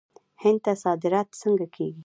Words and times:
هند 0.41 0.59
ته 0.63 0.71
صادرات 0.83 1.27
څنګه 1.41 1.65
کیږي؟ 1.75 1.99